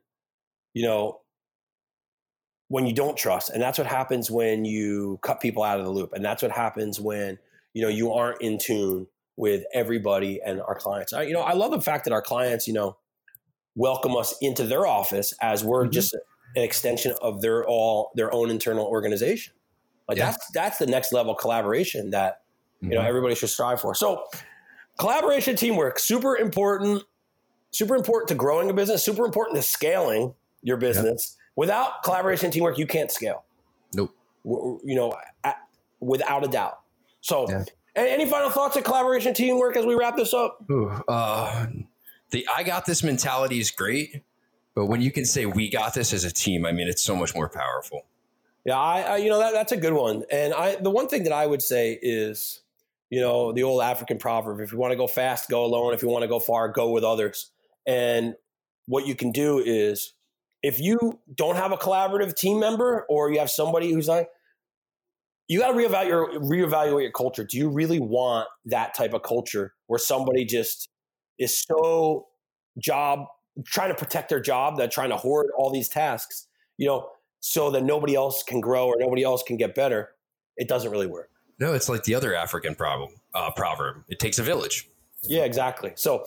you 0.74 0.84
know 0.84 1.20
when 2.74 2.88
you 2.88 2.94
don't 2.94 3.16
trust 3.16 3.52
and 3.52 3.62
that's 3.62 3.78
what 3.78 3.86
happens 3.86 4.32
when 4.32 4.66
you 4.66 5.20
cut 5.22 5.40
people 5.40 5.62
out 5.62 5.78
of 5.78 5.86
the 5.86 5.92
loop 5.92 6.12
and 6.14 6.26
that's 6.26 6.42
what 6.42 6.52
happens 6.52 7.00
when 7.00 7.38
you 7.74 7.82
know 7.84 7.88
you 7.88 8.12
aren't 8.12 8.42
in 8.42 8.58
tune 8.58 9.06
with 9.36 9.64
everybody 9.74 10.42
and 10.44 10.60
our 10.62 10.76
clients 10.76 11.14
I, 11.14 11.24
you 11.24 11.34
know 11.34 11.42
i 11.42 11.54
love 11.54 11.70
the 11.72 11.82
fact 11.82 12.06
that 12.06 12.14
our 12.14 12.22
clients 12.22 12.68
you 12.68 12.74
know 12.74 12.98
welcome 13.76 14.16
us 14.16 14.36
into 14.42 14.66
their 14.66 14.86
office 14.86 15.34
as 15.42 15.64
we're 15.64 15.84
mm-hmm. 15.84 15.92
just 15.92 16.14
an 16.56 16.64
extension 16.64 17.14
of 17.22 17.42
their 17.42 17.66
all 17.66 18.12
their 18.16 18.34
own 18.34 18.50
internal 18.50 18.86
organization. 18.86 19.54
Like 20.08 20.18
yeah. 20.18 20.32
that's 20.32 20.52
that's 20.54 20.78
the 20.78 20.88
next 20.88 21.14
level 21.14 21.34
collaboration 21.36 22.12
that 22.12 22.42
you 22.82 22.90
mm-hmm. 22.90 22.96
know 22.96 23.02
everybody 23.02 23.36
should 23.36 23.50
strive 23.50 23.82
for. 23.82 23.96
So 23.96 24.26
collaboration, 25.00 25.56
teamwork, 25.56 26.00
super 26.00 26.38
important, 26.38 27.04
super 27.72 27.96
important 27.96 28.30
to 28.30 28.36
growing 28.36 28.70
a 28.70 28.74
business, 28.74 29.04
super 29.04 29.26
important 29.26 29.58
to 29.58 29.64
scaling 29.64 30.34
your 30.62 30.78
business. 30.78 31.38
Without 31.56 32.04
collaboration, 32.04 32.52
teamwork, 32.52 32.78
you 32.78 32.88
can't 32.88 33.12
scale. 33.12 33.44
Nope. 33.94 34.16
You 34.44 34.82
know, 34.84 35.16
without 36.00 36.44
a 36.44 36.48
doubt. 36.48 36.80
So, 37.22 37.48
yeah. 37.50 37.64
any 37.96 38.26
final 38.26 38.50
thoughts 38.50 38.76
of 38.76 38.84
collaboration, 38.84 39.34
teamwork 39.34 39.78
as 39.78 39.86
we 39.86 39.96
wrap 39.96 40.18
this 40.18 40.34
up? 40.34 40.60
Ooh, 40.70 40.90
uh, 41.08 41.68
the 42.32 42.48
I 42.56 42.64
got 42.64 42.86
this 42.86 43.04
mentality 43.04 43.60
is 43.60 43.72
great, 43.72 44.24
but 44.76 44.88
when 44.88 45.02
you 45.02 45.12
can 45.12 45.26
say 45.26 45.46
we 45.46 45.70
got 45.70 45.94
this 45.94 46.12
as 46.12 46.26
a 46.26 46.32
team, 46.32 46.66
I 46.66 46.72
mean, 46.72 46.88
it's 46.88 47.02
so 47.02 47.16
much 47.16 47.34
more 47.34 47.48
powerful. 47.48 48.06
Yeah, 48.66 48.78
I, 48.78 49.02
I 49.02 49.18
you 49.18 49.30
know 49.30 49.40
that 49.40 49.54
that's 49.54 49.72
a 49.72 49.78
good 49.78 49.94
one. 49.94 50.24
And 50.32 50.54
I 50.54 50.76
the 50.76 50.90
one 50.90 51.08
thing 51.08 51.24
that 51.24 51.34
I 51.34 51.46
would 51.46 51.62
say 51.62 51.98
is, 52.02 52.62
you 53.10 53.22
know, 53.22 53.52
the 53.52 53.64
old 53.64 53.82
African 53.82 54.18
proverb: 54.18 54.60
if 54.60 54.72
you 54.72 54.78
want 54.78 54.92
to 54.92 54.98
go 54.98 55.08
fast, 55.08 55.50
go 55.50 55.64
alone. 55.64 55.94
If 55.94 56.02
you 56.02 56.10
want 56.10 56.24
to 56.24 56.28
go 56.28 56.40
far, 56.40 56.70
go 56.70 56.92
with 56.92 57.04
others. 57.04 57.52
And 57.86 58.36
what 58.86 59.06
you 59.06 59.16
can 59.16 59.32
do 59.32 59.60
is, 59.60 60.14
if 60.64 60.80
you 60.80 61.20
don't 61.36 61.58
have 61.58 61.72
a 61.72 61.78
collaborative 61.78 62.36
team 62.36 62.60
member, 62.60 63.06
or 63.10 63.32
you 63.32 63.40
have 63.40 63.50
somebody 63.50 63.92
who's 63.92 64.08
like, 64.08 64.30
you 65.50 65.60
got 65.60 65.68
to 65.68 65.74
reevaluate 65.74 66.08
your 66.08 66.40
reevaluate 66.40 67.02
your 67.04 67.12
culture. 67.12 67.44
Do 67.44 67.58
you 67.58 67.70
really 67.70 68.00
want 68.00 68.48
that 68.66 68.96
type 68.96 69.14
of 69.14 69.24
culture 69.24 69.74
where 69.88 70.00
somebody 70.00 70.46
just 70.46 70.90
is 71.38 71.58
so 71.60 72.28
job 72.80 73.26
trying 73.66 73.90
to 73.90 73.96
protect 73.96 74.30
their 74.30 74.40
job 74.40 74.78
that 74.78 74.90
trying 74.90 75.10
to 75.10 75.18
hoard 75.18 75.48
all 75.58 75.70
these 75.70 75.90
tasks, 75.90 76.48
you 76.78 76.88
know, 76.88 77.10
so 77.42 77.70
that 77.72 77.84
nobody 77.84 78.16
else 78.16 78.42
can 78.42 78.62
grow 78.62 78.88
or 78.88 78.96
nobody 78.98 79.22
else 79.22 79.44
can 79.44 79.58
get 79.58 79.76
better, 79.76 80.12
it 80.56 80.68
doesn't 80.70 80.90
really 80.90 81.08
work. 81.08 81.30
No, 81.60 81.74
it's 81.74 81.90
like 81.90 82.04
the 82.04 82.16
other 82.16 82.34
African 82.34 82.74
problem 82.74 83.12
uh, 83.34 83.52
proverb. 83.52 84.04
It 84.08 84.20
takes 84.20 84.40
a 84.40 84.44
village. 84.44 84.90
Yeah, 85.24 85.44
exactly. 85.44 85.92
So 85.96 86.26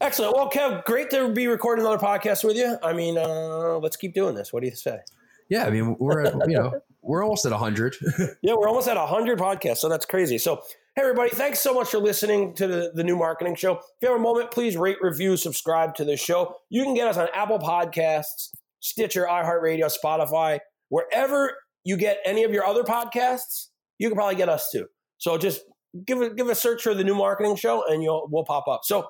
excellent. 0.00 0.36
Well, 0.36 0.50
Kev, 0.50 0.84
great 0.84 1.10
to 1.10 1.28
be 1.30 1.46
recording 1.46 1.84
another 1.84 2.04
podcast 2.04 2.44
with 2.44 2.56
you. 2.56 2.76
I 2.82 2.92
mean, 2.92 3.18
uh, 3.18 3.78
let's 3.78 3.96
keep 3.96 4.14
doing 4.14 4.34
this. 4.34 4.52
What 4.52 4.62
do 4.62 4.68
you 4.68 4.74
say? 4.74 5.00
Yeah, 5.48 5.64
I 5.64 5.70
mean, 5.70 5.96
we're 5.98 6.24
at, 6.24 6.34
you 6.48 6.56
know 6.56 6.80
we're 7.02 7.22
almost 7.22 7.46
at 7.46 7.52
hundred. 7.52 7.96
yeah, 8.42 8.54
we're 8.54 8.68
almost 8.68 8.88
at 8.88 8.96
hundred 8.96 9.38
podcasts, 9.38 9.78
so 9.78 9.88
that's 9.88 10.04
crazy. 10.04 10.38
So 10.38 10.62
Hey, 10.98 11.02
everybody, 11.02 11.30
thanks 11.30 11.60
so 11.60 11.72
much 11.72 11.90
for 11.90 11.98
listening 11.98 12.54
to 12.54 12.66
the, 12.66 12.90
the 12.92 13.04
new 13.04 13.14
marketing 13.14 13.54
show. 13.54 13.74
If 13.76 13.82
you 14.02 14.08
have 14.08 14.18
a 14.18 14.20
moment, 14.20 14.50
please 14.50 14.76
rate, 14.76 14.96
review, 15.00 15.36
subscribe 15.36 15.94
to 15.94 16.04
the 16.04 16.16
show. 16.16 16.56
You 16.70 16.82
can 16.82 16.92
get 16.94 17.06
us 17.06 17.16
on 17.16 17.28
Apple 17.32 17.60
Podcasts, 17.60 18.50
Stitcher, 18.80 19.24
iHeartRadio, 19.30 19.96
Spotify, 20.04 20.58
wherever 20.88 21.56
you 21.84 21.96
get 21.96 22.18
any 22.24 22.42
of 22.42 22.52
your 22.52 22.64
other 22.64 22.82
podcasts, 22.82 23.68
you 23.98 24.08
can 24.08 24.16
probably 24.16 24.34
get 24.34 24.48
us 24.48 24.70
too. 24.72 24.86
So 25.18 25.38
just 25.38 25.60
give 26.04 26.20
a, 26.20 26.34
give 26.34 26.48
a 26.48 26.54
search 26.56 26.82
for 26.82 26.94
the 26.94 27.04
new 27.04 27.14
marketing 27.14 27.54
show 27.54 27.84
and 27.88 28.02
you'll 28.02 28.26
we'll 28.28 28.44
pop 28.44 28.66
up. 28.66 28.80
So 28.82 29.06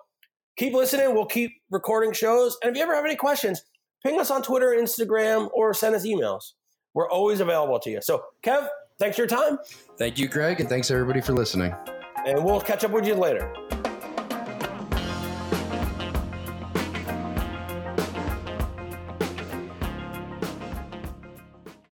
keep 0.59 0.75
listening. 0.75 1.15
We'll 1.15 1.25
keep 1.25 1.53
recording 1.71 2.12
shows. 2.12 2.59
And 2.62 2.71
if 2.71 2.77
you 2.77 2.83
ever 2.83 2.95
have 2.95 3.05
any 3.05 3.17
questions, 3.17 3.62
ping 4.05 4.21
us 4.21 4.31
on 4.31 4.43
Twitter, 4.43 4.77
Instagram, 4.79 5.49
or 5.55 5.73
send 5.73 5.95
us 5.95 6.05
emails. 6.05 6.53
We're 6.93 7.09
always 7.09 7.41
available 7.41 7.79
to 7.81 7.91
you. 7.91 8.03
So, 8.03 8.25
Kev, 8.43 8.69
thanks 8.99 9.17
for 9.17 9.23
your 9.23 9.29
time. 9.29 9.59
Thank 9.97 10.19
you, 10.19 10.29
Greg, 10.29 10.61
and 10.61 10.69
thanks 10.69 10.91
everybody 10.91 11.21
for 11.21 11.33
listening. 11.33 11.75
And 12.27 12.45
we'll 12.45 12.61
catch 12.61 12.85
up 12.85 12.91
with 12.91 13.07
you 13.07 13.15
later. 13.15 13.55